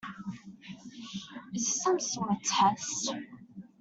[1.53, 3.13] Is this some sort of test?